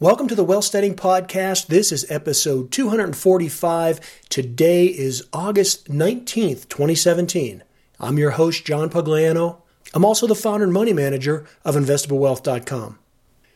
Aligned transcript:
Welcome 0.00 0.26
to 0.26 0.34
the 0.34 0.44
Wealthsteading 0.44 0.96
Podcast. 0.96 1.68
This 1.68 1.92
is 1.92 2.10
episode 2.10 2.72
245. 2.72 4.00
Today 4.28 4.86
is 4.86 5.24
August 5.32 5.88
19th, 5.88 6.68
2017. 6.68 7.62
I'm 8.00 8.18
your 8.18 8.32
host, 8.32 8.64
John 8.64 8.90
Pugliano. 8.90 9.58
I'm 9.94 10.04
also 10.04 10.26
the 10.26 10.34
founder 10.34 10.64
and 10.64 10.72
money 10.72 10.92
manager 10.92 11.46
of 11.64 11.76
InvestableWealth.com. 11.76 12.98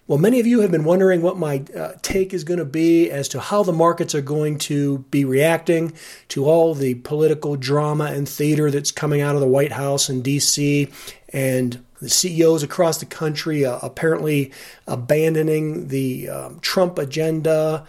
Well, 0.06 0.19
many 0.19 0.38
of 0.38 0.46
you 0.46 0.61
have 0.61 0.71
been 0.71 0.85
wondering 0.85 1.23
what 1.23 1.37
my 1.37 1.64
uh, 1.77 1.95
take 2.03 2.32
is 2.32 2.45
going 2.45 2.61
to 2.61 2.64
be 2.64 3.11
as 3.11 3.29
to 3.30 3.41
how 3.41 3.64
the 3.64 3.73
markets 3.73 4.14
are 4.14 4.23
going 4.23 4.59
to 4.59 4.98
be 5.11 5.25
reacting 5.25 5.93
to 6.29 6.45
all 6.45 6.73
the 6.73 6.95
political 6.95 7.57
drama 7.57 8.12
and 8.12 8.29
theater 8.29 8.70
that's 8.70 8.93
coming 8.93 9.20
out 9.20 9.34
of 9.34 9.41
the 9.41 9.48
White 9.48 9.73
House 9.73 10.09
and 10.09 10.23
D.C. 10.23 10.89
and 11.30 11.84
the 12.01 12.09
CEOs 12.09 12.62
across 12.62 12.99
the 12.99 13.07
country 13.07 13.64
uh, 13.64 13.79
apparently 13.83 14.53
abandoning 14.87 15.89
the 15.89 16.29
um, 16.29 16.61
Trump 16.61 16.99
agenda, 16.99 17.86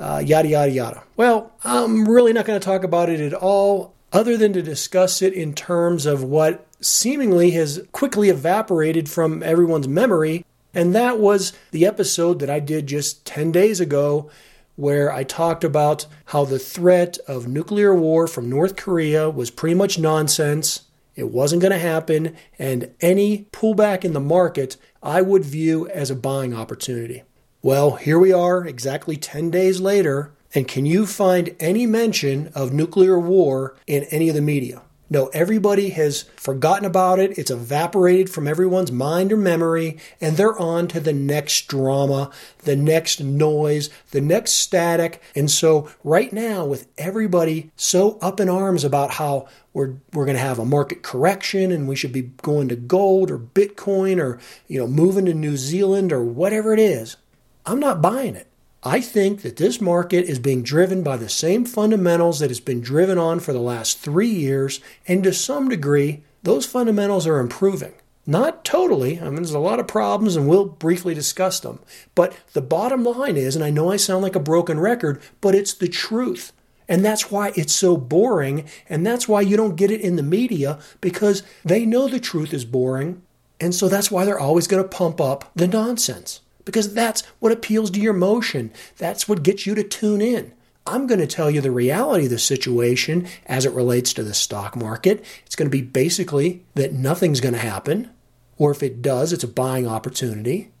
uh, 0.00 0.22
yada, 0.24 0.48
yada, 0.48 0.70
yada. 0.70 1.02
Well, 1.16 1.52
I'm 1.64 2.08
really 2.08 2.32
not 2.32 2.46
going 2.46 2.58
to 2.58 2.64
talk 2.64 2.84
about 2.84 3.08
it 3.08 3.20
at 3.20 3.34
all, 3.34 3.94
other 4.12 4.36
than 4.36 4.52
to 4.52 4.62
discuss 4.62 5.22
it 5.22 5.32
in 5.32 5.54
terms 5.54 6.06
of 6.06 6.22
what 6.22 6.66
seemingly 6.80 7.50
has 7.52 7.84
quickly 7.92 8.28
evaporated 8.28 9.08
from 9.08 9.42
everyone's 9.42 9.88
memory. 9.88 10.44
And 10.72 10.94
that 10.94 11.18
was 11.18 11.52
the 11.72 11.86
episode 11.86 12.38
that 12.38 12.50
I 12.50 12.60
did 12.60 12.86
just 12.86 13.24
10 13.26 13.50
days 13.50 13.80
ago, 13.80 14.30
where 14.76 15.12
I 15.12 15.24
talked 15.24 15.64
about 15.64 16.06
how 16.26 16.44
the 16.44 16.58
threat 16.58 17.18
of 17.26 17.48
nuclear 17.48 17.92
war 17.92 18.28
from 18.28 18.48
North 18.48 18.76
Korea 18.76 19.28
was 19.28 19.50
pretty 19.50 19.74
much 19.74 19.98
nonsense 19.98 20.82
it 21.18 21.32
wasn't 21.32 21.60
going 21.60 21.72
to 21.72 21.78
happen, 21.78 22.36
and 22.60 22.94
any 23.00 23.48
pullback 23.50 24.04
in 24.04 24.12
the 24.12 24.20
market 24.20 24.76
I 25.02 25.20
would 25.20 25.44
view 25.44 25.88
as 25.88 26.12
a 26.12 26.14
buying 26.14 26.54
opportunity. 26.54 27.24
Well, 27.60 27.96
here 27.96 28.20
we 28.20 28.32
are, 28.32 28.64
exactly 28.64 29.16
10 29.16 29.50
days 29.50 29.80
later, 29.80 30.32
and 30.54 30.68
can 30.68 30.86
you 30.86 31.06
find 31.06 31.56
any 31.58 31.86
mention 31.86 32.52
of 32.54 32.72
nuclear 32.72 33.18
war 33.18 33.76
in 33.88 34.04
any 34.04 34.28
of 34.28 34.36
the 34.36 34.40
media? 34.40 34.82
No, 35.10 35.28
everybody 35.28 35.90
has 35.90 36.24
forgotten 36.36 36.84
about 36.84 37.18
it. 37.18 37.38
It's 37.38 37.50
evaporated 37.50 38.28
from 38.28 38.46
everyone's 38.46 38.92
mind 38.92 39.32
or 39.32 39.38
memory, 39.38 39.96
and 40.20 40.36
they're 40.36 40.58
on 40.58 40.86
to 40.88 41.00
the 41.00 41.14
next 41.14 41.66
drama, 41.66 42.30
the 42.64 42.76
next 42.76 43.18
noise, 43.20 43.88
the 44.10 44.20
next 44.20 44.52
static. 44.52 45.22
And 45.34 45.50
so, 45.50 45.88
right 46.04 46.30
now, 46.30 46.66
with 46.66 46.88
everybody 46.98 47.70
so 47.74 48.18
up 48.20 48.38
in 48.38 48.50
arms 48.50 48.84
about 48.84 49.12
how 49.12 49.48
we're, 49.72 49.94
we're 50.12 50.26
going 50.26 50.36
to 50.36 50.42
have 50.42 50.58
a 50.58 50.64
market 50.66 51.02
correction 51.02 51.72
and 51.72 51.88
we 51.88 51.96
should 51.96 52.12
be 52.12 52.22
going 52.42 52.68
to 52.68 52.76
gold 52.76 53.30
or 53.30 53.38
Bitcoin 53.38 54.20
or, 54.20 54.38
you 54.66 54.78
know, 54.78 54.86
moving 54.86 55.24
to 55.24 55.34
New 55.34 55.56
Zealand 55.56 56.12
or 56.12 56.22
whatever 56.22 56.74
it 56.74 56.80
is, 56.80 57.16
I'm 57.64 57.80
not 57.80 58.02
buying 58.02 58.34
it. 58.34 58.46
I 58.84 59.00
think 59.00 59.42
that 59.42 59.56
this 59.56 59.80
market 59.80 60.26
is 60.26 60.38
being 60.38 60.62
driven 60.62 61.02
by 61.02 61.16
the 61.16 61.28
same 61.28 61.64
fundamentals 61.64 62.38
that 62.38 62.50
it's 62.50 62.60
been 62.60 62.80
driven 62.80 63.18
on 63.18 63.40
for 63.40 63.52
the 63.52 63.58
last 63.58 63.98
three 63.98 64.28
years, 64.28 64.78
and 65.08 65.24
to 65.24 65.32
some 65.32 65.68
degree, 65.68 66.22
those 66.44 66.64
fundamentals 66.64 67.26
are 67.26 67.40
improving. 67.40 67.94
Not 68.24 68.64
totally, 68.64 69.20
I 69.20 69.24
mean, 69.24 69.36
there's 69.36 69.50
a 69.50 69.58
lot 69.58 69.80
of 69.80 69.88
problems, 69.88 70.36
and 70.36 70.46
we'll 70.46 70.66
briefly 70.66 71.12
discuss 71.12 71.58
them. 71.58 71.80
But 72.14 72.36
the 72.52 72.62
bottom 72.62 73.02
line 73.02 73.36
is, 73.36 73.56
and 73.56 73.64
I 73.64 73.70
know 73.70 73.90
I 73.90 73.96
sound 73.96 74.22
like 74.22 74.36
a 74.36 74.40
broken 74.40 74.78
record, 74.78 75.20
but 75.40 75.56
it's 75.56 75.74
the 75.74 75.88
truth. 75.88 76.52
And 76.88 77.04
that's 77.04 77.32
why 77.32 77.52
it's 77.56 77.72
so 77.72 77.96
boring, 77.96 78.68
and 78.88 79.04
that's 79.04 79.26
why 79.26 79.40
you 79.40 79.56
don't 79.56 79.76
get 79.76 79.90
it 79.90 80.00
in 80.00 80.14
the 80.14 80.22
media, 80.22 80.78
because 81.00 81.42
they 81.64 81.84
know 81.84 82.06
the 82.06 82.20
truth 82.20 82.54
is 82.54 82.64
boring, 82.64 83.22
and 83.60 83.74
so 83.74 83.88
that's 83.88 84.10
why 84.10 84.24
they're 84.24 84.38
always 84.38 84.68
going 84.68 84.84
to 84.84 84.88
pump 84.88 85.20
up 85.20 85.50
the 85.56 85.66
nonsense 85.66 86.42
because 86.68 86.92
that's 86.92 87.22
what 87.38 87.50
appeals 87.50 87.90
to 87.90 87.98
your 87.98 88.14
emotion. 88.14 88.70
That's 88.98 89.26
what 89.26 89.42
gets 89.42 89.66
you 89.66 89.74
to 89.74 89.82
tune 89.82 90.20
in. 90.20 90.52
I'm 90.86 91.06
going 91.06 91.20
to 91.20 91.26
tell 91.26 91.50
you 91.50 91.62
the 91.62 91.70
reality 91.70 92.24
of 92.26 92.30
the 92.30 92.38
situation 92.38 93.26
as 93.46 93.64
it 93.64 93.72
relates 93.72 94.12
to 94.12 94.22
the 94.22 94.34
stock 94.34 94.76
market. 94.76 95.24
It's 95.46 95.56
going 95.56 95.70
to 95.70 95.74
be 95.74 95.80
basically 95.80 96.66
that 96.74 96.92
nothing's 96.92 97.40
going 97.40 97.54
to 97.54 97.58
happen, 97.58 98.10
or 98.58 98.70
if 98.70 98.82
it 98.82 99.00
does, 99.00 99.32
it's 99.32 99.44
a 99.44 99.48
buying 99.48 99.86
opportunity. 99.86 100.72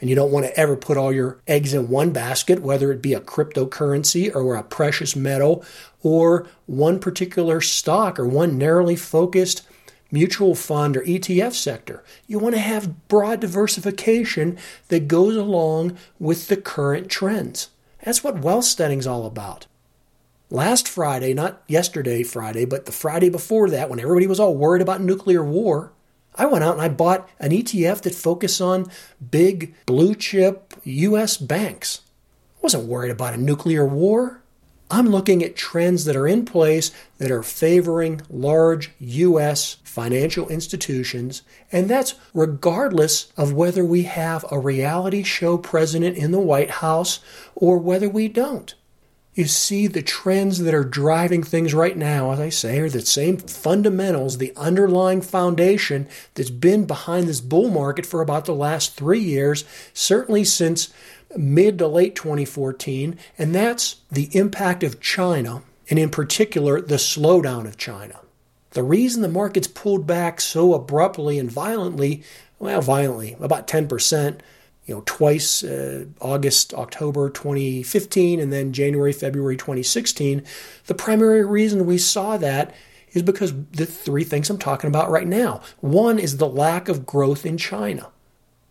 And 0.00 0.10
you 0.10 0.16
don't 0.16 0.32
want 0.32 0.44
to 0.44 0.56
ever 0.58 0.74
put 0.74 0.96
all 0.96 1.12
your 1.12 1.38
eggs 1.46 1.72
in 1.72 1.88
one 1.88 2.10
basket, 2.10 2.62
whether 2.62 2.90
it 2.90 3.00
be 3.00 3.14
a 3.14 3.20
cryptocurrency 3.20 4.34
or 4.34 4.56
a 4.56 4.64
precious 4.64 5.14
metal 5.14 5.64
or 6.02 6.48
one 6.66 6.98
particular 6.98 7.60
stock 7.60 8.18
or 8.18 8.26
one 8.26 8.58
narrowly 8.58 8.96
focused 8.96 9.62
mutual 10.12 10.54
fund 10.54 10.96
or 10.96 11.02
ETF 11.02 11.54
sector. 11.54 12.04
You 12.28 12.38
want 12.38 12.54
to 12.54 12.60
have 12.60 13.08
broad 13.08 13.40
diversification 13.40 14.58
that 14.88 15.08
goes 15.08 15.34
along 15.34 15.96
with 16.20 16.46
the 16.46 16.56
current 16.56 17.08
trends. 17.08 17.70
That's 18.04 18.22
what 18.22 18.40
Wealthsteading 18.40 18.98
is 18.98 19.06
all 19.06 19.26
about. 19.26 19.66
Last 20.50 20.86
Friday, 20.86 21.32
not 21.32 21.62
yesterday 21.66 22.22
Friday, 22.22 22.66
but 22.66 22.84
the 22.84 22.92
Friday 22.92 23.30
before 23.30 23.70
that, 23.70 23.88
when 23.88 23.98
everybody 23.98 24.26
was 24.26 24.38
all 24.38 24.54
worried 24.54 24.82
about 24.82 25.00
nuclear 25.00 25.42
war, 25.42 25.92
I 26.34 26.46
went 26.46 26.64
out 26.64 26.74
and 26.74 26.82
I 26.82 26.88
bought 26.88 27.28
an 27.38 27.50
ETF 27.50 28.02
that 28.02 28.14
focused 28.14 28.60
on 28.60 28.90
big 29.30 29.74
blue 29.86 30.14
chip 30.14 30.74
US 30.84 31.36
banks. 31.36 32.02
I 32.56 32.60
wasn't 32.62 32.84
worried 32.84 33.10
about 33.10 33.34
a 33.34 33.38
nuclear 33.38 33.86
war. 33.86 34.41
I'm 34.92 35.08
looking 35.08 35.42
at 35.42 35.56
trends 35.56 36.04
that 36.04 36.16
are 36.16 36.28
in 36.28 36.44
place 36.44 36.92
that 37.16 37.30
are 37.30 37.42
favoring 37.42 38.20
large 38.28 38.90
U.S. 38.98 39.78
financial 39.82 40.50
institutions, 40.50 41.40
and 41.72 41.88
that's 41.88 42.14
regardless 42.34 43.32
of 43.34 43.54
whether 43.54 43.86
we 43.86 44.02
have 44.02 44.44
a 44.50 44.58
reality 44.58 45.22
show 45.22 45.56
president 45.56 46.18
in 46.18 46.30
the 46.30 46.38
White 46.38 46.68
House 46.70 47.20
or 47.54 47.78
whether 47.78 48.10
we 48.10 48.28
don't. 48.28 48.74
You 49.34 49.46
see, 49.46 49.86
the 49.86 50.02
trends 50.02 50.58
that 50.58 50.74
are 50.74 50.84
driving 50.84 51.42
things 51.42 51.72
right 51.72 51.96
now, 51.96 52.32
as 52.32 52.40
I 52.40 52.50
say, 52.50 52.78
are 52.80 52.90
the 52.90 53.00
same 53.00 53.38
fundamentals, 53.38 54.36
the 54.36 54.52
underlying 54.56 55.22
foundation 55.22 56.06
that's 56.34 56.50
been 56.50 56.84
behind 56.84 57.28
this 57.28 57.40
bull 57.40 57.70
market 57.70 58.04
for 58.04 58.20
about 58.20 58.44
the 58.44 58.54
last 58.54 58.94
three 58.94 59.20
years, 59.20 59.64
certainly 59.94 60.44
since 60.44 60.92
mid 61.34 61.78
to 61.78 61.88
late 61.88 62.14
2014, 62.14 63.18
and 63.38 63.54
that's 63.54 63.96
the 64.10 64.28
impact 64.36 64.82
of 64.82 65.00
China, 65.00 65.62
and 65.88 65.98
in 65.98 66.10
particular, 66.10 66.82
the 66.82 66.96
slowdown 66.96 67.66
of 67.66 67.78
China. 67.78 68.20
The 68.72 68.82
reason 68.82 69.22
the 69.22 69.28
markets 69.28 69.66
pulled 69.66 70.06
back 70.06 70.42
so 70.42 70.74
abruptly 70.74 71.38
and 71.38 71.50
violently, 71.50 72.22
well, 72.58 72.82
violently, 72.82 73.36
about 73.40 73.66
10%, 73.66 74.40
you 74.84 74.94
know, 74.94 75.02
twice 75.06 75.62
uh, 75.62 76.06
August, 76.20 76.74
October 76.74 77.30
2015, 77.30 78.40
and 78.40 78.52
then 78.52 78.72
January, 78.72 79.12
February 79.12 79.56
2016, 79.56 80.42
the 80.86 80.94
primary 80.94 81.44
reason 81.44 81.86
we 81.86 81.98
saw 81.98 82.36
that 82.36 82.74
is 83.12 83.22
because 83.22 83.52
the 83.72 83.86
three 83.86 84.24
things 84.24 84.50
I'm 84.50 84.58
talking 84.58 84.88
about 84.88 85.10
right 85.10 85.26
now. 85.26 85.60
One 85.80 86.18
is 86.18 86.38
the 86.38 86.48
lack 86.48 86.88
of 86.88 87.06
growth 87.06 87.46
in 87.46 87.58
China. 87.58 88.08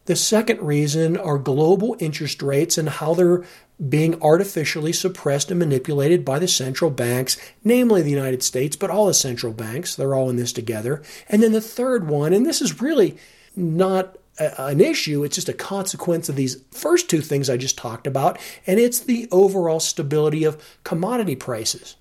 The 0.05 0.15
second 0.15 0.61
reason 0.61 1.15
are 1.15 1.37
global 1.37 1.95
interest 1.99 2.41
rates 2.41 2.77
and 2.77 2.89
how 2.89 3.13
they're 3.13 3.45
being 3.87 4.21
artificially 4.21 4.93
suppressed 4.93 5.51
and 5.51 5.59
manipulated 5.59 6.25
by 6.25 6.39
the 6.39 6.47
central 6.47 6.89
banks, 6.91 7.37
namely 7.63 8.01
the 8.01 8.09
United 8.09 8.43
States, 8.43 8.75
but 8.75 8.89
all 8.89 9.05
the 9.05 9.13
central 9.13 9.53
banks. 9.53 9.95
They're 9.95 10.15
all 10.15 10.29
in 10.29 10.37
this 10.37 10.51
together. 10.51 11.01
And 11.29 11.41
then 11.41 11.51
the 11.51 11.61
third 11.61 12.07
one, 12.07 12.33
and 12.33 12.45
this 12.45 12.61
is 12.61 12.81
really 12.81 13.17
not 13.55 14.17
an 14.57 14.81
issue, 14.81 15.23
it's 15.23 15.35
just 15.35 15.49
a 15.49 15.53
consequence 15.53 16.29
of 16.29 16.35
these 16.35 16.63
first 16.71 17.09
two 17.09 17.21
things 17.21 17.49
I 17.49 17.57
just 17.57 17.77
talked 17.77 18.07
about, 18.07 18.39
and 18.65 18.79
it's 18.79 18.99
the 18.99 19.27
overall 19.31 19.79
stability 19.79 20.43
of 20.43 20.61
commodity 20.83 21.35
prices. 21.35 21.95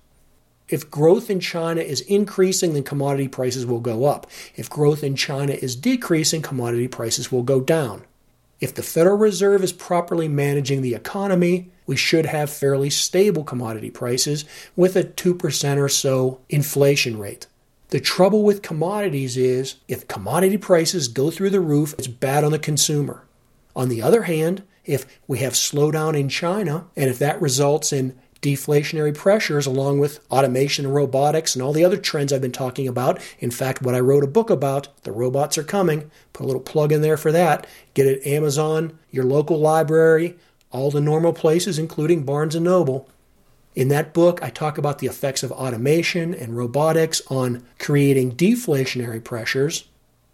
If 0.67 0.89
growth 0.89 1.29
in 1.29 1.41
China 1.41 1.81
is 1.81 2.01
increasing, 2.01 2.73
then 2.73 2.83
commodity 2.83 3.27
prices 3.27 3.65
will 3.65 3.81
go 3.81 4.05
up. 4.05 4.27
If 4.55 4.69
growth 4.69 5.03
in 5.03 5.15
China 5.15 5.53
is 5.53 5.75
decreasing, 5.75 6.41
commodity 6.41 6.87
prices 6.87 7.31
will 7.31 7.43
go 7.43 7.59
down. 7.59 8.03
If 8.61 8.73
the 8.75 8.83
Federal 8.83 9.17
Reserve 9.17 9.63
is 9.63 9.73
properly 9.73 10.27
managing 10.27 10.81
the 10.81 10.93
economy, 10.93 11.71
we 11.87 11.97
should 11.97 12.27
have 12.27 12.49
fairly 12.49 12.89
stable 12.89 13.43
commodity 13.43 13.89
prices 13.89 14.45
with 14.75 14.95
a 14.95 15.03
2% 15.03 15.77
or 15.77 15.89
so 15.89 16.39
inflation 16.47 17.17
rate. 17.17 17.47
The 17.91 17.99
trouble 17.99 18.43
with 18.43 18.61
commodities 18.61 19.35
is 19.35 19.75
if 19.89 20.07
commodity 20.07 20.57
prices 20.57 21.09
go 21.09 21.29
through 21.29 21.49
the 21.49 21.59
roof, 21.59 21.93
it's 21.97 22.07
bad 22.07 22.45
on 22.45 22.53
the 22.53 22.59
consumer. 22.59 23.25
On 23.75 23.89
the 23.89 24.01
other 24.01 24.23
hand, 24.23 24.63
if 24.85 25.05
we 25.27 25.39
have 25.39 25.53
slowdown 25.53 26.17
in 26.17 26.29
China 26.29 26.87
and 26.95 27.09
if 27.09 27.19
that 27.19 27.41
results 27.41 27.91
in 27.91 28.17
deflationary 28.41 29.13
pressures 29.13 29.65
along 29.65 29.99
with 29.99 30.25
automation 30.31 30.85
and 30.85 30.95
robotics 30.95 31.53
and 31.53 31.61
all 31.61 31.73
the 31.73 31.83
other 31.83 31.97
trends 31.97 32.31
I've 32.31 32.41
been 32.41 32.53
talking 32.53 32.87
about. 32.87 33.21
In 33.39 33.51
fact, 33.51 33.81
what 33.81 33.93
I 33.93 33.99
wrote 33.99 34.23
a 34.23 34.27
book 34.27 34.49
about, 34.49 34.87
The 35.03 35.11
Robots 35.11 35.57
Are 35.57 35.63
Coming, 35.63 36.09
put 36.31 36.45
a 36.45 36.47
little 36.47 36.61
plug 36.61 36.93
in 36.93 37.01
there 37.01 37.17
for 37.17 37.33
that. 37.33 37.67
Get 37.93 38.07
it 38.07 38.25
Amazon, 38.25 38.97
your 39.11 39.25
local 39.25 39.59
library, 39.59 40.37
all 40.71 40.91
the 40.91 41.01
normal 41.01 41.33
places, 41.33 41.77
including 41.77 42.23
Barnes 42.23 42.55
& 42.55 42.59
Noble. 42.59 43.09
In 43.73 43.87
that 43.87 44.13
book, 44.13 44.43
I 44.43 44.49
talk 44.49 44.77
about 44.77 44.99
the 44.99 45.07
effects 45.07 45.43
of 45.43 45.51
automation 45.51 46.33
and 46.33 46.57
robotics 46.57 47.21
on 47.27 47.65
creating 47.79 48.35
deflationary 48.35 49.23
pressures, 49.23 49.85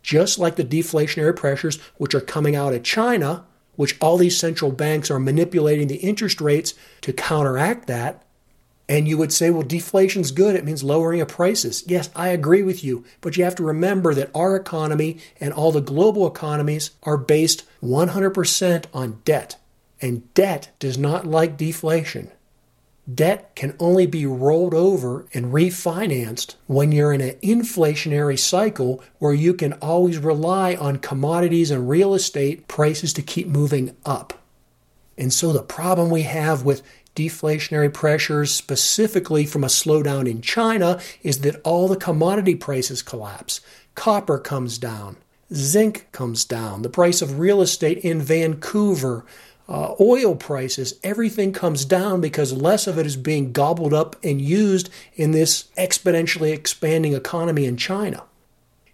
just 0.02 0.40
like 0.40 0.56
the 0.56 0.64
deflationary 0.64 1.36
pressures 1.36 1.80
which 1.98 2.16
are 2.16 2.22
coming 2.22 2.56
out 2.56 2.74
of 2.74 2.84
China 2.84 3.46
which 3.78 3.96
all 4.02 4.18
these 4.18 4.38
central 4.38 4.72
banks 4.72 5.10
are 5.10 5.20
manipulating 5.20 5.88
the 5.88 5.96
interest 5.96 6.42
rates 6.42 6.74
to 7.02 7.14
counteract 7.14 7.88
that. 7.88 8.24
And 8.90 9.08
you 9.08 9.18
would 9.18 9.32
say, 9.32 9.50
well, 9.50 9.64
deflation's 9.64 10.32
good. 10.32 10.56
It 10.56 10.66
means 10.66 10.84
lowering 10.84 11.22
of 11.22 11.28
prices. 11.28 11.84
Yes, 11.88 12.10
I 12.16 12.30
agree 12.30 12.64
with 12.64 12.84
you. 12.84 13.06
But 13.22 13.38
you 13.38 13.44
have 13.44 13.56
to 13.56 13.64
remember 13.64 14.14
that 14.14 14.32
our 14.34 14.56
economy 14.56 15.20
and 15.40 15.54
all 15.54 15.72
the 15.72 15.82
global 15.82 16.26
economies 16.26 16.92
are 17.04 17.18
based 17.18 17.64
100% 17.84 18.86
on 18.94 19.22
debt. 19.26 19.58
And 20.02 20.34
debt 20.34 20.72
does 20.80 20.98
not 20.98 21.26
like 21.26 21.58
deflation. 21.58 22.32
Debt 23.12 23.56
can 23.56 23.74
only 23.80 24.06
be 24.06 24.26
rolled 24.26 24.74
over 24.74 25.28
and 25.34 25.54
refinanced 25.54 26.56
when 26.66 26.92
you're 26.92 27.14
in 27.14 27.22
an 27.22 27.36
inflationary 27.42 28.38
cycle 28.38 29.02
where 29.20 29.34
you 29.34 29.54
can 29.54 29.74
always 29.74 30.18
rely 30.18 30.76
on 30.76 30.98
commodities 30.98 31.72
and 31.72 31.90
real 31.90 32.14
estate 32.14 32.68
prices 32.68 33.14
to 33.14 33.22
keep 33.22 33.48
moving 33.48 33.96
up. 34.06 34.34
And 35.18 35.32
so 35.32 35.54
the 35.54 35.64
problem 35.64 36.10
we 36.10 36.24
have 36.24 36.64
with 36.64 36.82
deflationary 37.16 37.92
pressures, 37.92 38.54
specifically 38.54 39.46
from 39.46 39.64
a 39.64 39.68
slowdown 39.68 40.30
in 40.30 40.42
China, 40.42 41.00
is 41.24 41.40
that 41.42 41.60
all 41.64 41.88
the 41.88 41.96
commodity 41.96 42.56
prices 42.56 43.02
collapse. 43.02 43.62
Copper 43.96 44.38
comes 44.38 44.78
down, 44.78 45.18
zinc 45.54 46.08
comes 46.12 46.46
down, 46.46 46.82
the 46.84 46.90
price 46.90 47.22
of 47.22 47.40
real 47.40 47.62
estate 47.62 47.98
in 48.00 48.22
Vancouver 48.22 49.26
uh, 49.70 49.96
oil 50.00 50.36
prices, 50.36 51.00
everything 51.04 51.52
comes 51.52 51.84
down 51.86 52.22
because 52.22 52.54
less 52.54 52.88
of 52.88 52.98
it 52.98 53.06
is 53.06 53.18
being 53.18 53.52
gobbled 53.52 53.94
up 53.94 54.16
and 54.24 54.42
used 54.42 54.90
in 55.16 55.32
this 55.32 55.66
exponentially 55.78 56.54
expanding 56.54 57.14
economy 57.14 57.66
in 57.66 57.78
China. 57.78 58.24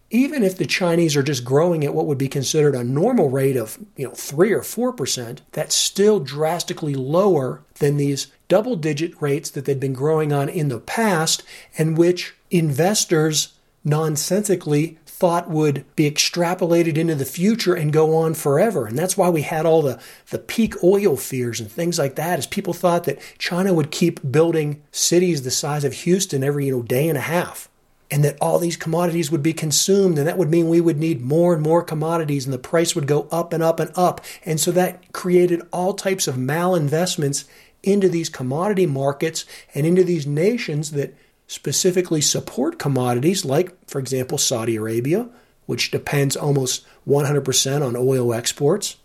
Even 0.10 0.44
if 0.44 0.58
the 0.58 0.66
Chinese 0.66 1.16
are 1.16 1.24
just 1.24 1.44
growing 1.44 1.84
at 1.84 1.94
what 1.94 2.06
would 2.06 2.20
be 2.20 2.28
considered 2.28 2.76
a 2.76 2.84
normal 2.84 3.30
rate 3.30 3.58
of, 3.58 3.80
you 3.96 4.08
know, 4.08 4.14
3 4.14 4.54
or 4.54 4.62
4%, 4.62 5.40
that's 5.52 5.76
still 5.76 6.20
drastically 6.20 6.94
lower 6.94 7.64
than 7.80 7.98
these 7.98 8.28
double 8.48 8.76
digit 8.76 9.20
rates 9.20 9.50
that 9.50 9.66
they've 9.66 9.80
been 9.80 9.94
growing 9.94 10.32
on 10.32 10.50
in 10.50 10.70
the 10.70 10.80
past 10.80 11.42
and 11.78 11.98
which 11.98 12.36
investors 12.52 13.54
nonsensically 13.84 15.00
thought 15.24 15.50
would 15.50 15.86
be 15.96 16.12
extrapolated 16.12 16.98
into 16.98 17.16
the 17.16 17.24
future 17.24 17.74
and 17.74 17.94
go 17.94 18.14
on 18.14 18.34
forever. 18.34 18.86
And 18.86 19.00
that's 19.00 19.16
why 19.16 19.30
we 19.30 19.44
had 19.44 19.66
all 19.66 19.82
the, 19.82 19.98
the 20.32 20.38
peak 20.38 20.84
oil 20.84 21.16
fears 21.16 21.62
and 21.62 21.72
things 21.72 21.98
like 21.98 22.16
that, 22.16 22.40
as 22.40 22.46
people 22.46 22.74
thought 22.74 23.06
that 23.06 23.22
China 23.38 23.74
would 23.74 23.90
keep 23.90 24.20
building 24.30 24.84
cities 24.92 25.44
the 25.44 25.50
size 25.50 25.86
of 25.86 25.94
Houston 25.94 26.44
every 26.44 26.66
you 26.66 26.74
know, 26.74 26.82
day 26.82 27.08
and 27.08 27.18
a 27.18 27.22
half. 27.22 27.70
And 28.12 28.22
that 28.26 28.38
all 28.42 28.60
these 28.60 28.76
commodities 28.76 29.32
would 29.32 29.42
be 29.42 29.54
consumed, 29.54 30.18
and 30.18 30.28
that 30.28 30.38
would 30.38 30.50
mean 30.50 30.68
we 30.68 30.82
would 30.82 31.00
need 31.00 31.22
more 31.22 31.54
and 31.54 31.64
more 31.64 31.84
commodities, 31.84 32.44
and 32.44 32.54
the 32.54 32.58
price 32.58 32.94
would 32.94 33.08
go 33.08 33.30
up 33.32 33.54
and 33.54 33.64
up 33.64 33.80
and 33.80 33.92
up. 33.96 34.20
And 34.44 34.60
so 34.60 34.72
that 34.72 35.14
created 35.14 35.62
all 35.72 35.94
types 35.94 36.28
of 36.28 36.36
malinvestments 36.36 37.46
into 37.82 38.10
these 38.10 38.28
commodity 38.28 38.88
markets 38.88 39.46
and 39.74 39.86
into 39.86 40.04
these 40.04 40.28
nations 40.28 40.92
that 40.92 41.16
specifically 41.54 42.20
support 42.20 42.80
commodities 42.80 43.46
like, 43.46 43.78
for 43.88 44.00
example, 44.00 44.40
Saudi 44.40 44.76
Arabia, 44.76 45.30
which 45.68 45.92
depends 45.92 46.36
almost 46.36 46.84
100% 47.08 47.86
on 47.86 47.96
oil 47.96 48.34
exports. 48.34 48.98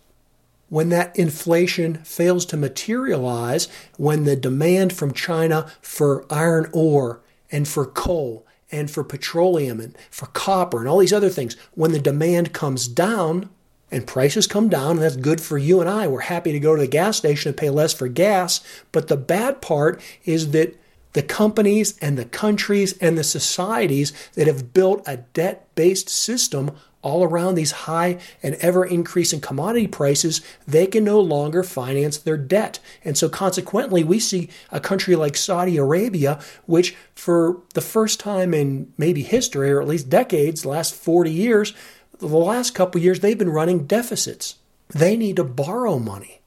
When 0.67 0.89
that 0.89 1.15
inflation 1.15 1.99
fails 1.99 2.47
to 2.47 2.57
materialize, 2.57 3.67
when 3.97 4.23
the 4.23 4.35
demand 4.35 4.93
from 4.93 5.13
China 5.13 5.71
for 5.79 6.25
iron 6.31 6.67
ore 6.73 7.21
and 7.51 7.67
for 7.67 7.85
coal 7.85 8.47
and 8.71 8.89
for 8.89 9.03
petroleum 9.03 9.79
and 9.79 9.95
for 10.09 10.25
copper 10.25 10.79
and 10.79 10.87
all 10.87 10.97
these 10.97 11.13
other 11.13 11.29
things, 11.29 11.55
when 11.75 11.91
the 11.91 11.99
demand 11.99 12.51
comes 12.51 12.87
down 12.87 13.51
and 13.91 14.07
prices 14.07 14.47
come 14.47 14.69
down, 14.69 14.93
and 14.93 15.01
that's 15.01 15.17
good 15.17 15.39
for 15.39 15.59
you 15.59 15.81
and 15.81 15.89
I, 15.89 16.07
we're 16.07 16.21
happy 16.21 16.51
to 16.51 16.59
go 16.59 16.75
to 16.75 16.81
the 16.81 16.87
gas 16.87 17.17
station 17.17 17.49
and 17.49 17.57
pay 17.57 17.69
less 17.69 17.93
for 17.93 18.07
gas. 18.07 18.61
But 18.91 19.07
the 19.07 19.17
bad 19.17 19.61
part 19.61 20.01
is 20.25 20.49
that 20.49 20.75
the 21.13 21.23
companies 21.23 21.97
and 21.99 22.17
the 22.17 22.25
countries 22.25 22.97
and 22.99 23.17
the 23.17 23.23
societies 23.23 24.13
that 24.33 24.47
have 24.47 24.73
built 24.73 25.01
a 25.07 25.17
debt 25.17 25.67
based 25.75 26.09
system 26.09 26.71
all 27.01 27.23
around 27.23 27.55
these 27.55 27.71
high 27.71 28.19
and 28.43 28.55
ever 28.55 28.83
increasing 28.83 29.39
commodity 29.39 29.87
prices, 29.87 30.41
they 30.67 30.85
can 30.85 31.03
no 31.03 31.19
longer 31.19 31.63
finance 31.63 32.17
their 32.17 32.37
debt. 32.37 32.79
And 33.05 33.17
so, 33.17 33.29
consequently, 33.29 34.03
we 34.03 34.19
see 34.19 34.49
a 34.69 34.81
country 34.81 35.15
like 35.15 35.37
Saudi 35.37 35.77
Arabia, 35.77 36.39
which 36.65 36.95
for 37.15 37.61
the 37.73 37.81
first 37.81 38.19
time 38.19 38.53
in 38.53 38.91
maybe 38.97 39.23
history, 39.23 39.71
or 39.71 39.81
at 39.81 39.87
least 39.87 40.09
decades, 40.09 40.65
last 40.65 40.93
40 40.93 41.31
years, 41.31 41.73
the 42.17 42.27
last 42.27 42.75
couple 42.75 42.99
years, 42.99 43.21
they've 43.21 43.37
been 43.37 43.49
running 43.49 43.87
deficits. 43.87 44.55
They 44.89 45.15
need 45.15 45.37
to 45.37 45.45
borrow 45.45 45.99
money. 45.99 46.41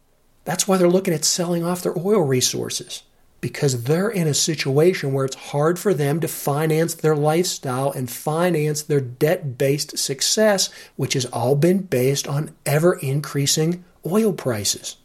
That's 0.45 0.69
why 0.69 0.77
they're 0.77 0.89
looking 0.89 1.15
at 1.15 1.25
selling 1.25 1.65
off 1.65 1.83
their 1.83 1.97
oil 1.97 2.21
resources 2.21 3.05
because 3.43 3.83
they're 3.83 4.09
in 4.09 4.29
a 4.29 4.33
situation 4.33 5.13
where 5.13 5.25
it's 5.27 5.51
hard 5.51 5.77
for 5.77 5.93
them 5.93 6.21
to 6.21 6.29
finance 6.29 6.95
their 6.95 7.17
lifestyle 7.17 7.91
and 7.91 8.09
finance 8.09 8.83
their 8.83 9.01
debt 9.01 9.59
based 9.59 9.99
success, 9.99 10.71
which 10.97 11.13
has 11.15 11.27
all 11.27 11.57
been 11.57 11.81
based 11.81 12.27
on 12.27 12.55
ever 12.65 12.95
increasing 12.95 13.85
oil 14.07 14.33
prices. 14.33 14.97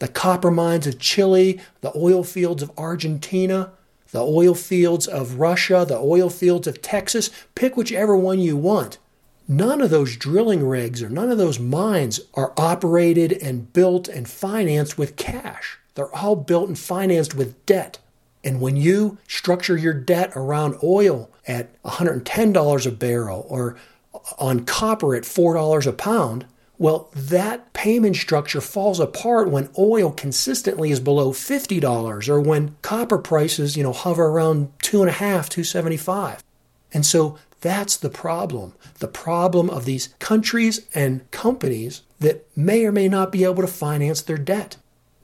The 0.00 0.08
copper 0.08 0.50
mines 0.50 0.88
of 0.88 0.98
Chile, 0.98 1.60
the 1.80 1.96
oil 1.96 2.24
fields 2.24 2.62
of 2.62 2.72
Argentina, 2.76 3.70
the 4.10 4.24
oil 4.24 4.54
fields 4.54 5.06
of 5.06 5.38
Russia, 5.38 5.84
the 5.86 5.98
oil 5.98 6.28
fields 6.28 6.66
of 6.66 6.82
Texas, 6.82 7.30
pick 7.54 7.76
whichever 7.76 8.16
one 8.16 8.40
you 8.40 8.56
want. 8.56 8.98
None 9.46 9.80
of 9.80 9.90
those 9.90 10.16
drilling 10.16 10.66
rigs 10.66 11.04
or 11.04 11.08
none 11.08 11.30
of 11.30 11.38
those 11.38 11.60
mines 11.60 12.18
are 12.34 12.52
operated 12.56 13.32
and 13.32 13.72
built 13.72 14.08
and 14.08 14.28
financed 14.28 14.98
with 14.98 15.14
cash. 15.14 15.79
They're 16.00 16.16
all 16.16 16.34
built 16.34 16.68
and 16.68 16.78
financed 16.78 17.34
with 17.34 17.66
debt. 17.66 17.98
And 18.42 18.58
when 18.58 18.74
you 18.74 19.18
structure 19.28 19.76
your 19.76 19.92
debt 19.92 20.32
around 20.34 20.78
oil 20.82 21.30
at 21.46 21.78
$110 21.82 22.86
a 22.86 22.90
barrel 22.90 23.46
or 23.50 23.76
on 24.38 24.64
copper 24.64 25.14
at 25.14 25.24
$4 25.24 25.86
a 25.86 25.92
pound, 25.92 26.46
well, 26.78 27.10
that 27.14 27.74
payment 27.74 28.16
structure 28.16 28.62
falls 28.62 28.98
apart 28.98 29.50
when 29.50 29.68
oil 29.76 30.10
consistently 30.10 30.90
is 30.90 31.00
below 31.00 31.32
$50 31.32 32.28
or 32.30 32.40
when 32.40 32.76
copper 32.80 33.18
prices, 33.18 33.76
you 33.76 33.82
know, 33.82 33.92
hover 33.92 34.28
around 34.28 34.72
two 34.80 35.02
and 35.02 35.10
a 35.10 35.12
half, 35.12 35.50
275. 35.50 36.42
And 36.94 37.04
so 37.04 37.36
that's 37.60 37.98
the 37.98 38.08
problem. 38.08 38.72
The 39.00 39.06
problem 39.06 39.68
of 39.68 39.84
these 39.84 40.14
countries 40.18 40.86
and 40.94 41.30
companies 41.30 42.00
that 42.20 42.46
may 42.56 42.86
or 42.86 42.92
may 42.92 43.06
not 43.06 43.30
be 43.30 43.44
able 43.44 43.60
to 43.60 43.66
finance 43.66 44.22
their 44.22 44.38
debt. 44.38 44.78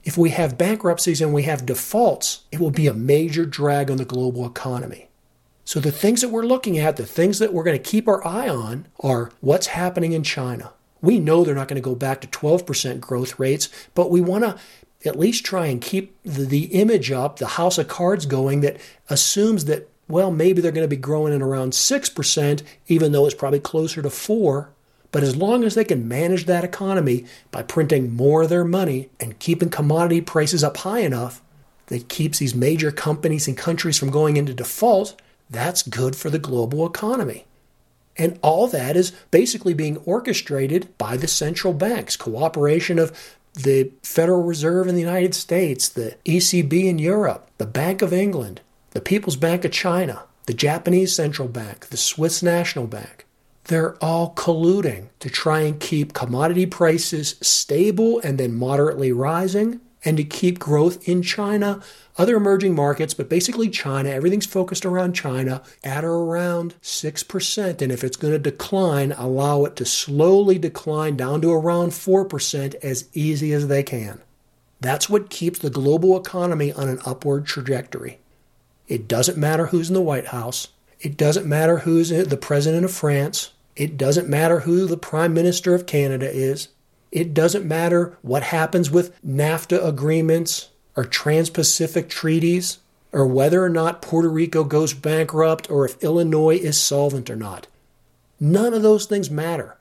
If 0.07 0.17
we 0.17 0.29
have 0.29 0.57
bankruptcies 0.57 1.19
and 1.19 1.33
we 1.33 1.43
have 1.43 1.65
defaults, 1.65 2.45
it 2.49 2.61
will 2.61 2.71
be 2.71 2.87
a 2.87 2.93
major 2.93 3.45
drag 3.45 3.91
on 3.91 3.97
the 3.97 4.05
global 4.05 4.45
economy. 4.45 5.09
So, 5.65 5.81
the 5.81 5.91
things 5.91 6.21
that 6.21 6.29
we're 6.29 6.45
looking 6.45 6.77
at, 6.77 6.95
the 6.95 7.05
things 7.05 7.39
that 7.39 7.51
we're 7.51 7.65
going 7.65 7.77
to 7.77 7.91
keep 7.91 8.07
our 8.07 8.25
eye 8.25 8.47
on, 8.47 8.87
are 9.01 9.33
what's 9.41 9.67
happening 9.67 10.13
in 10.13 10.23
China. 10.23 10.71
We 11.01 11.19
know 11.19 11.43
they're 11.43 11.53
not 11.53 11.67
going 11.67 11.81
to 11.81 11.85
go 11.85 11.93
back 11.93 12.21
to 12.21 12.27
12% 12.27 13.01
growth 13.01 13.37
rates, 13.37 13.67
but 13.95 14.09
we 14.09 14.21
want 14.21 14.45
to 14.45 14.57
at 15.03 15.19
least 15.19 15.43
try 15.43 15.65
and 15.65 15.81
keep 15.81 16.17
the, 16.23 16.45
the 16.45 16.63
image 16.67 17.11
up, 17.11 17.39
the 17.39 17.45
house 17.45 17.77
of 17.77 17.89
cards 17.89 18.25
going 18.25 18.61
that 18.61 18.77
assumes 19.09 19.65
that, 19.65 19.89
well, 20.07 20.31
maybe 20.31 20.61
they're 20.61 20.71
going 20.71 20.85
to 20.85 20.95
be 20.95 20.95
growing 20.95 21.33
at 21.33 21.41
around 21.41 21.73
6%, 21.73 22.63
even 22.87 23.11
though 23.11 23.25
it's 23.25 23.35
probably 23.35 23.59
closer 23.59 24.01
to 24.01 24.09
4 24.09 24.69
but 25.17 25.23
as 25.23 25.35
long 25.35 25.63
as 25.63 25.73
they 25.73 25.83
can 25.83 26.07
manage 26.07 26.45
that 26.45 26.63
economy 26.63 27.25
by 27.49 27.63
printing 27.63 28.15
more 28.15 28.43
of 28.43 28.49
their 28.49 28.63
money 28.63 29.09
and 29.19 29.39
keeping 29.39 29.67
commodity 29.67 30.21
prices 30.21 30.63
up 30.63 30.77
high 30.77 30.99
enough 30.99 31.41
that 31.87 32.07
keeps 32.07 32.37
these 32.37 32.53
major 32.53 32.91
companies 32.91 33.47
and 33.47 33.57
countries 33.57 33.97
from 33.97 34.11
going 34.11 34.37
into 34.37 34.53
default, 34.53 35.19
that's 35.49 35.81
good 35.81 36.15
for 36.15 36.29
the 36.29 36.37
global 36.37 36.85
economy. 36.85 37.47
And 38.15 38.37
all 38.43 38.67
that 38.67 38.95
is 38.95 39.11
basically 39.31 39.73
being 39.73 39.97
orchestrated 40.05 40.95
by 40.99 41.17
the 41.17 41.27
central 41.27 41.73
banks, 41.73 42.15
cooperation 42.15 42.99
of 42.99 43.11
the 43.55 43.89
Federal 44.03 44.43
Reserve 44.43 44.85
in 44.87 44.93
the 44.93 45.01
United 45.01 45.33
States, 45.33 45.89
the 45.89 46.15
ECB 46.25 46.85
in 46.85 46.99
Europe, 46.99 47.49
the 47.57 47.65
Bank 47.65 48.03
of 48.03 48.13
England, 48.13 48.61
the 48.91 49.01
People's 49.01 49.35
Bank 49.35 49.65
of 49.65 49.71
China, 49.71 50.25
the 50.45 50.53
Japanese 50.53 51.11
Central 51.15 51.47
Bank, 51.47 51.87
the 51.87 51.97
Swiss 51.97 52.43
National 52.43 52.85
Bank. 52.85 53.26
They're 53.67 54.01
all 54.03 54.33
colluding 54.33 55.09
to 55.19 55.29
try 55.29 55.61
and 55.61 55.79
keep 55.79 56.13
commodity 56.13 56.65
prices 56.65 57.35
stable 57.41 58.19
and 58.19 58.37
then 58.37 58.55
moderately 58.55 59.11
rising, 59.11 59.81
and 60.05 60.15
to 60.15 60.23
keep 60.23 60.57
growth 60.57 61.05
in 61.07 61.21
China, 61.21 61.81
other 62.17 62.37
emerging 62.37 62.75
markets, 62.75 63.13
but 63.13 63.27
basically 63.27 63.67
China, 63.69 64.09
everything's 64.09 64.45
focused 64.45 64.85
around 64.85 65.13
China 65.13 65.61
at 65.83 66.05
or 66.05 66.13
around 66.13 66.75
6%. 66.81 67.81
And 67.81 67.91
if 67.91 68.05
it's 68.05 68.15
going 68.15 68.31
to 68.31 68.39
decline, 68.39 69.11
allow 69.11 69.65
it 69.65 69.75
to 69.75 69.85
slowly 69.85 70.57
decline 70.57 71.17
down 71.17 71.41
to 71.41 71.51
around 71.51 71.89
4% 71.89 72.75
as 72.75 73.09
easy 73.13 73.51
as 73.51 73.67
they 73.67 73.83
can. 73.83 74.21
That's 74.79 75.09
what 75.09 75.29
keeps 75.29 75.59
the 75.59 75.69
global 75.69 76.15
economy 76.17 76.71
on 76.71 76.87
an 76.87 76.99
upward 77.05 77.45
trajectory. 77.45 78.19
It 78.87 79.09
doesn't 79.09 79.37
matter 79.37 79.67
who's 79.67 79.89
in 79.89 79.95
the 79.95 80.01
White 80.01 80.27
House. 80.27 80.69
It 81.01 81.17
doesn't 81.17 81.45
matter 81.45 81.79
who's 81.79 82.09
the 82.09 82.37
president 82.37 82.85
of 82.85 82.91
France. 82.91 83.51
It 83.77 83.95
doesn't 83.95 84.27
matter 84.27 84.61
who 84.61 84.87
the 84.87 84.97
Prime 84.97 85.35
Minister 85.35 85.75
of 85.75 85.85
Canada 85.85 86.27
is. 86.27 86.69
It 87.11 87.35
doesn't 87.35 87.63
matter 87.63 88.17
what 88.23 88.41
happens 88.41 88.89
with 88.89 89.15
NAFTA 89.23 89.85
agreements 89.85 90.69
or 90.95 91.05
Trans 91.05 91.51
Pacific 91.51 92.09
treaties 92.09 92.79
or 93.11 93.27
whether 93.27 93.63
or 93.63 93.69
not 93.69 94.01
Puerto 94.01 94.29
Rico 94.29 94.63
goes 94.63 94.95
bankrupt 94.95 95.69
or 95.69 95.85
if 95.85 96.03
Illinois 96.03 96.57
is 96.57 96.81
solvent 96.81 97.29
or 97.29 97.35
not. 97.35 97.67
None 98.39 98.73
of 98.73 98.81
those 98.81 99.05
things 99.05 99.29
matter. 99.29 99.77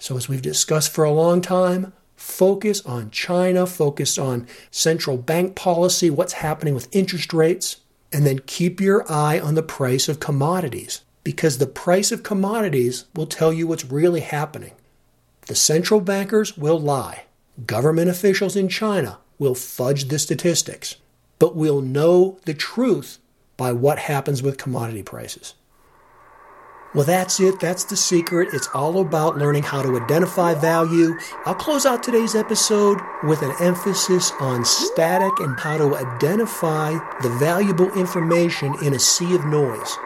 So, 0.00 0.16
as 0.16 0.28
we've 0.28 0.42
discussed 0.42 0.90
for 0.90 1.04
a 1.04 1.12
long 1.12 1.40
time, 1.40 1.92
focus 2.16 2.84
on 2.84 3.12
China, 3.12 3.68
focus 3.68 4.18
on 4.18 4.48
central 4.72 5.16
bank 5.16 5.54
policy, 5.54 6.10
what's 6.10 6.34
happening 6.34 6.74
with 6.74 6.88
interest 6.90 7.32
rates, 7.32 7.76
and 8.12 8.26
then 8.26 8.40
keep 8.40 8.80
your 8.80 9.10
eye 9.10 9.38
on 9.38 9.54
the 9.54 9.62
price 9.62 10.08
of 10.08 10.18
commodities 10.18 11.02
because 11.24 11.58
the 11.58 11.66
price 11.66 12.10
of 12.12 12.22
commodities 12.22 13.04
will 13.14 13.26
tell 13.26 13.52
you 13.52 13.66
what's 13.66 13.84
really 13.84 14.20
happening. 14.20 14.72
The 15.46 15.54
central 15.54 16.00
bankers 16.00 16.56
will 16.56 16.78
lie. 16.78 17.24
Government 17.66 18.08
officials 18.08 18.56
in 18.56 18.68
China 18.68 19.18
will 19.38 19.54
fudge 19.54 20.04
the 20.04 20.18
statistics, 20.18 20.96
but 21.38 21.56
we'll 21.56 21.80
know 21.80 22.38
the 22.44 22.54
truth 22.54 23.18
by 23.56 23.72
what 23.72 23.98
happens 23.98 24.42
with 24.42 24.58
commodity 24.58 25.02
prices. 25.02 25.54
Well, 26.94 27.04
that's 27.04 27.40
it. 27.40 27.58
That's 27.58 27.84
the 27.84 27.96
secret. 27.96 28.50
It's 28.52 28.68
all 28.74 29.00
about 29.00 29.38
learning 29.38 29.62
how 29.62 29.80
to 29.80 29.98
identify 29.98 30.52
value. 30.52 31.14
I'll 31.46 31.54
close 31.54 31.86
out 31.86 32.02
today's 32.02 32.34
episode 32.34 33.00
with 33.22 33.40
an 33.40 33.54
emphasis 33.60 34.30
on 34.40 34.62
static 34.64 35.32
and 35.40 35.58
how 35.58 35.78
to 35.78 35.96
identify 35.96 36.92
the 37.22 37.30
valuable 37.40 37.90
information 37.98 38.74
in 38.82 38.92
a 38.92 38.98
sea 38.98 39.34
of 39.34 39.46
noise. 39.46 39.96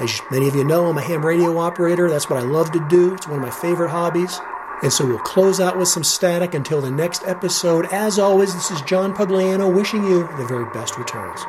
As 0.00 0.20
many 0.30 0.46
of 0.46 0.54
you 0.54 0.62
know, 0.62 0.86
I'm 0.86 0.98
a 0.98 1.02
ham 1.02 1.24
radio 1.24 1.56
operator. 1.56 2.10
That's 2.10 2.28
what 2.28 2.38
I 2.38 2.46
love 2.46 2.70
to 2.72 2.86
do. 2.88 3.14
It's 3.14 3.26
one 3.26 3.36
of 3.36 3.42
my 3.42 3.50
favorite 3.50 3.88
hobbies. 3.88 4.38
And 4.82 4.92
so 4.92 5.06
we'll 5.06 5.18
close 5.18 5.58
out 5.58 5.78
with 5.78 5.88
some 5.88 6.04
static 6.04 6.52
until 6.52 6.82
the 6.82 6.90
next 6.90 7.22
episode. 7.26 7.86
As 7.86 8.18
always, 8.18 8.52
this 8.52 8.70
is 8.70 8.82
John 8.82 9.14
Pugliano 9.14 9.74
wishing 9.74 10.04
you 10.04 10.28
the 10.36 10.44
very 10.46 10.70
best 10.72 10.98
returns. 10.98 11.40